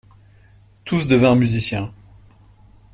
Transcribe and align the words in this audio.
Tous 0.83 1.05
devinrent 1.05 1.35
musiciens. 1.35 1.93